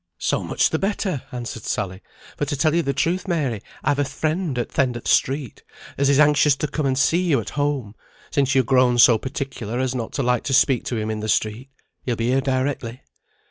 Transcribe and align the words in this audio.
"So 0.17 0.43
much 0.43 0.71
the 0.71 0.79
better," 0.79 1.21
answered 1.31 1.61
Sally, 1.63 2.01
"for 2.35 2.45
to 2.45 2.57
tell 2.57 2.73
you 2.73 2.81
the 2.81 2.91
truth, 2.91 3.27
Mary, 3.27 3.61
I've 3.83 3.99
a 3.99 4.03
friend 4.03 4.57
at 4.57 4.69
th' 4.69 4.79
end 4.79 4.97
of 4.97 5.03
the 5.03 5.09
street, 5.09 5.61
as 5.95 6.09
is 6.09 6.19
anxious 6.19 6.55
to 6.55 6.67
come 6.67 6.87
and 6.87 6.97
see 6.97 7.21
you 7.21 7.39
at 7.39 7.51
home, 7.51 7.93
since 8.31 8.55
you're 8.55 8.63
grown 8.63 8.97
so 8.97 9.19
particular 9.19 9.77
as 9.77 9.93
not 9.93 10.11
to 10.13 10.23
like 10.23 10.41
to 10.45 10.53
speak 10.55 10.85
to 10.85 10.97
him 10.97 11.11
in 11.11 11.19
the 11.19 11.29
street. 11.29 11.69
He'll 12.03 12.15
be 12.15 12.29
here 12.29 12.41
directly." 12.41 13.03